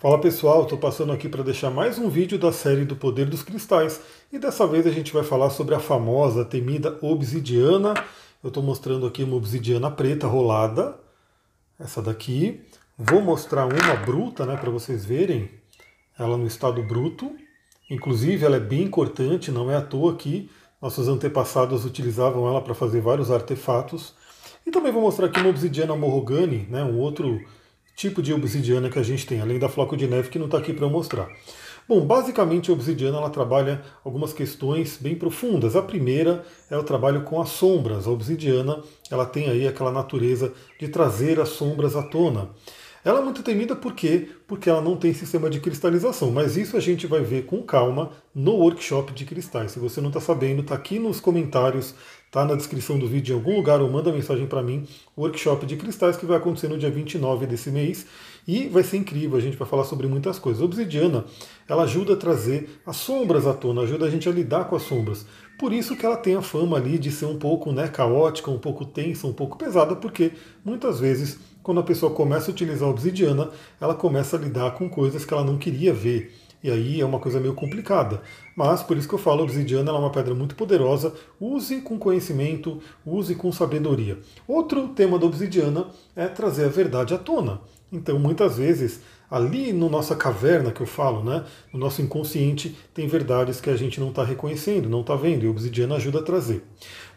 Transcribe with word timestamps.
Fala 0.00 0.20
pessoal, 0.20 0.62
estou 0.62 0.78
passando 0.78 1.10
aqui 1.10 1.28
para 1.28 1.42
deixar 1.42 1.70
mais 1.70 1.98
um 1.98 2.08
vídeo 2.08 2.38
da 2.38 2.52
série 2.52 2.84
do 2.84 2.94
Poder 2.94 3.26
dos 3.26 3.42
Cristais 3.42 4.00
e 4.32 4.38
dessa 4.38 4.64
vez 4.64 4.86
a 4.86 4.92
gente 4.92 5.12
vai 5.12 5.24
falar 5.24 5.50
sobre 5.50 5.74
a 5.74 5.80
famosa, 5.80 6.44
temida 6.44 6.96
obsidiana. 7.02 7.94
Eu 8.40 8.46
estou 8.46 8.62
mostrando 8.62 9.08
aqui 9.08 9.24
uma 9.24 9.34
obsidiana 9.34 9.90
preta 9.90 10.28
rolada, 10.28 10.94
essa 11.80 12.00
daqui. 12.00 12.64
Vou 12.96 13.20
mostrar 13.20 13.66
uma 13.66 13.96
bruta 13.96 14.46
né, 14.46 14.56
para 14.56 14.70
vocês 14.70 15.04
verem, 15.04 15.50
ela 16.16 16.38
no 16.38 16.46
estado 16.46 16.80
bruto. 16.80 17.34
Inclusive 17.90 18.46
ela 18.46 18.54
é 18.54 18.60
bem 18.60 18.88
cortante, 18.88 19.50
não 19.50 19.68
é 19.68 19.74
à 19.74 19.82
toa 19.82 20.14
que 20.14 20.48
nossos 20.80 21.08
antepassados 21.08 21.84
utilizavam 21.84 22.46
ela 22.46 22.62
para 22.62 22.72
fazer 22.72 23.00
vários 23.00 23.32
artefatos. 23.32 24.14
E 24.64 24.70
também 24.70 24.92
vou 24.92 25.02
mostrar 25.02 25.26
aqui 25.26 25.40
uma 25.40 25.50
obsidiana 25.50 25.96
morrogane, 25.96 26.68
né, 26.70 26.84
um 26.84 27.00
outro 27.00 27.40
tipo 27.98 28.22
de 28.22 28.32
obsidiana 28.32 28.88
que 28.88 28.98
a 28.98 29.02
gente 29.02 29.26
tem, 29.26 29.40
além 29.40 29.58
da 29.58 29.68
floco 29.68 29.96
de 29.96 30.06
neve 30.06 30.28
que 30.28 30.38
não 30.38 30.46
está 30.46 30.56
aqui 30.56 30.72
para 30.72 30.86
eu 30.86 30.90
mostrar. 30.90 31.28
Bom, 31.88 32.00
basicamente 32.06 32.70
a 32.70 32.72
obsidiana 32.72 33.16
ela 33.16 33.28
trabalha 33.28 33.82
algumas 34.04 34.32
questões 34.32 34.98
bem 35.00 35.16
profundas. 35.16 35.74
A 35.74 35.82
primeira 35.82 36.44
é 36.70 36.78
o 36.78 36.84
trabalho 36.84 37.22
com 37.22 37.40
as 37.40 37.48
sombras. 37.48 38.06
A 38.06 38.10
obsidiana 38.10 38.80
ela 39.10 39.26
tem 39.26 39.50
aí 39.50 39.66
aquela 39.66 39.90
natureza 39.90 40.52
de 40.78 40.86
trazer 40.86 41.40
as 41.40 41.48
sombras 41.48 41.96
à 41.96 42.02
tona. 42.02 42.50
Ela 43.08 43.20
é 43.20 43.24
muito 43.24 43.42
temida 43.42 43.74
por 43.74 43.94
quê? 43.94 44.28
Porque 44.46 44.68
ela 44.68 44.82
não 44.82 44.94
tem 44.94 45.14
sistema 45.14 45.48
de 45.48 45.60
cristalização, 45.60 46.30
mas 46.30 46.58
isso 46.58 46.76
a 46.76 46.80
gente 46.80 47.06
vai 47.06 47.22
ver 47.22 47.46
com 47.46 47.62
calma 47.62 48.10
no 48.34 48.52
workshop 48.56 49.14
de 49.14 49.24
cristais. 49.24 49.70
Se 49.70 49.78
você 49.78 49.98
não 49.98 50.08
está 50.08 50.20
sabendo, 50.20 50.60
está 50.60 50.74
aqui 50.74 50.98
nos 50.98 51.18
comentários, 51.18 51.94
está 52.26 52.44
na 52.44 52.54
descrição 52.54 52.98
do 52.98 53.08
vídeo 53.08 53.32
em 53.32 53.38
algum 53.38 53.56
lugar 53.56 53.80
ou 53.80 53.90
manda 53.90 54.12
mensagem 54.12 54.46
para 54.46 54.62
mim, 54.62 54.86
workshop 55.16 55.64
de 55.64 55.76
cristais 55.76 56.18
que 56.18 56.26
vai 56.26 56.36
acontecer 56.36 56.68
no 56.68 56.76
dia 56.76 56.90
29 56.90 57.46
desse 57.46 57.70
mês 57.70 58.04
e 58.46 58.68
vai 58.68 58.82
ser 58.82 58.98
incrível, 58.98 59.38
a 59.38 59.40
gente 59.40 59.56
vai 59.56 59.66
falar 59.66 59.84
sobre 59.84 60.06
muitas 60.06 60.38
coisas. 60.38 60.60
A 60.60 60.66
obsidiana, 60.66 61.24
ela 61.66 61.84
ajuda 61.84 62.12
a 62.12 62.16
trazer 62.16 62.68
as 62.84 62.96
sombras 62.96 63.46
à 63.46 63.54
tona, 63.54 63.80
ajuda 63.82 64.04
a 64.04 64.10
gente 64.10 64.28
a 64.28 64.32
lidar 64.32 64.66
com 64.66 64.76
as 64.76 64.82
sombras. 64.82 65.24
Por 65.58 65.72
isso 65.72 65.96
que 65.96 66.04
ela 66.04 66.16
tem 66.16 66.34
a 66.34 66.42
fama 66.42 66.76
ali 66.76 66.98
de 66.98 67.10
ser 67.10 67.24
um 67.24 67.38
pouco 67.38 67.72
né, 67.72 67.88
caótica, 67.88 68.50
um 68.50 68.58
pouco 68.58 68.84
tensa, 68.84 69.26
um 69.26 69.32
pouco 69.32 69.56
pesada, 69.56 69.96
porque 69.96 70.32
muitas 70.62 71.00
vezes 71.00 71.38
quando 71.68 71.80
a 71.80 71.82
pessoa 71.82 72.14
começa 72.14 72.50
a 72.50 72.54
utilizar 72.54 72.88
a 72.88 72.90
obsidiana, 72.90 73.50
ela 73.78 73.94
começa 73.94 74.38
a 74.38 74.40
lidar 74.40 74.70
com 74.70 74.88
coisas 74.88 75.26
que 75.26 75.34
ela 75.34 75.44
não 75.44 75.58
queria 75.58 75.92
ver. 75.92 76.34
E 76.62 76.70
aí 76.70 77.00
é 77.00 77.04
uma 77.04 77.18
coisa 77.20 77.38
meio 77.38 77.54
complicada. 77.54 78.20
Mas 78.56 78.82
por 78.82 78.96
isso 78.96 79.08
que 79.08 79.14
eu 79.14 79.18
falo, 79.18 79.40
a 79.40 79.44
obsidiana 79.44 79.90
é 79.90 79.94
uma 79.94 80.10
pedra 80.10 80.34
muito 80.34 80.54
poderosa. 80.54 81.14
Use 81.40 81.80
com 81.80 81.98
conhecimento, 81.98 82.80
use 83.06 83.34
com 83.34 83.52
sabedoria. 83.52 84.18
Outro 84.46 84.88
tema 84.88 85.18
da 85.18 85.26
obsidiana 85.26 85.86
é 86.16 86.26
trazer 86.26 86.64
a 86.64 86.68
verdade 86.68 87.14
à 87.14 87.18
tona. 87.18 87.60
Então, 87.90 88.18
muitas 88.18 88.58
vezes, 88.58 89.00
ali 89.30 89.72
no 89.72 89.88
nossa 89.88 90.14
caverna 90.14 90.70
que 90.70 90.80
eu 90.80 90.86
falo, 90.86 91.22
né, 91.22 91.44
no 91.72 91.78
nosso 91.78 92.02
inconsciente, 92.02 92.76
tem 92.92 93.06
verdades 93.06 93.60
que 93.60 93.70
a 93.70 93.76
gente 93.76 94.00
não 94.00 94.10
está 94.10 94.24
reconhecendo, 94.24 94.88
não 94.88 95.00
está 95.00 95.14
vendo, 95.14 95.44
e 95.44 95.46
a 95.46 95.50
obsidiana 95.50 95.96
ajuda 95.96 96.18
a 96.18 96.22
trazer. 96.22 96.64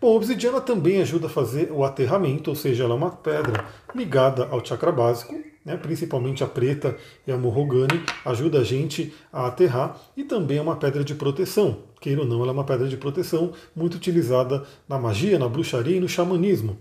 Bom, 0.00 0.12
a 0.12 0.16
obsidiana 0.16 0.60
também 0.60 1.00
ajuda 1.00 1.26
a 1.26 1.30
fazer 1.30 1.72
o 1.72 1.84
aterramento, 1.84 2.50
ou 2.50 2.56
seja, 2.56 2.84
ela 2.84 2.94
é 2.94 2.96
uma 2.96 3.10
pedra 3.10 3.64
ligada 3.94 4.46
ao 4.50 4.64
chakra 4.64 4.92
básico, 4.92 5.34
né, 5.68 5.76
principalmente 5.76 6.42
a 6.42 6.46
preta 6.46 6.96
e 7.26 7.30
a 7.30 7.36
morrogane, 7.36 8.02
ajuda 8.24 8.60
a 8.60 8.64
gente 8.64 9.12
a 9.30 9.46
aterrar 9.46 10.00
e 10.16 10.24
também 10.24 10.56
é 10.56 10.62
uma 10.62 10.76
pedra 10.76 11.04
de 11.04 11.14
proteção. 11.14 11.80
Queira 12.00 12.22
ou 12.22 12.26
não, 12.26 12.40
ela 12.40 12.48
é 12.48 12.52
uma 12.52 12.64
pedra 12.64 12.88
de 12.88 12.96
proteção 12.96 13.52
muito 13.76 13.96
utilizada 13.96 14.64
na 14.88 14.98
magia, 14.98 15.38
na 15.38 15.48
bruxaria 15.48 15.96
e 15.96 16.00
no 16.00 16.08
xamanismo. 16.08 16.78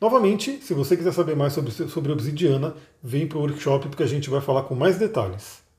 Novamente, 0.00 0.58
se 0.62 0.72
você 0.72 0.96
quiser 0.96 1.12
saber 1.12 1.36
mais 1.36 1.52
sobre, 1.52 1.70
sobre 1.70 2.10
obsidiana, 2.10 2.74
vem 3.02 3.26
para 3.26 3.36
o 3.36 3.42
workshop 3.42 3.88
porque 3.88 4.02
a 4.02 4.06
gente 4.06 4.30
vai 4.30 4.40
falar 4.40 4.62
com 4.62 4.74
mais 4.74 4.96
detalhes. 4.96 5.69